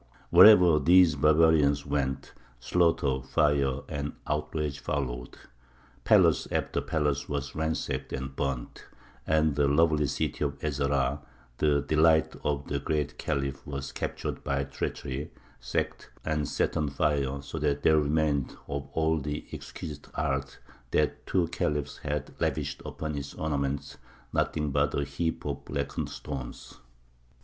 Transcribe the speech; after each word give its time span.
Wherever 0.31 0.79
these 0.79 1.13
barbarians 1.15 1.85
went, 1.85 2.33
slaughter, 2.59 3.21
fire 3.21 3.81
and 3.87 4.13
outrage 4.25 4.79
followed. 4.79 5.37
Palace 6.05 6.47
after 6.51 6.81
palace 6.81 7.29
was 7.29 7.53
ransacked 7.53 8.11
and 8.11 8.35
burnt, 8.35 8.83
and 9.27 9.53
the 9.55 9.67
lovely 9.67 10.07
city 10.07 10.43
of 10.43 10.57
Ez 10.63 10.79
Zahrā, 10.79 11.19
the 11.59 11.81
delight 11.83 12.33
of 12.43 12.65
the 12.67 12.79
Great 12.79 13.19
Khalif, 13.19 13.63
was 13.67 13.91
captured 13.91 14.43
by 14.43 14.63
treachery, 14.63 15.29
sacked, 15.59 16.09
and 16.25 16.47
set 16.47 16.75
on 16.75 16.89
fire, 16.89 17.39
so 17.43 17.59
that 17.59 17.83
there 17.83 17.99
remained 17.99 18.57
of 18.67 18.89
all 18.93 19.19
the 19.19 19.45
exquisite 19.53 20.07
art 20.15 20.57
that 20.89 21.27
two 21.27 21.47
khalifs 21.49 21.99
had 21.99 22.33
lavished 22.39 22.81
upon 22.85 23.15
its 23.15 23.35
ornament 23.35 23.97
nothing 24.33 24.71
but 24.71 24.95
a 24.99 25.03
heap 25.03 25.45
of 25.45 25.63
blackened 25.63 26.09
stones. 26.09 26.79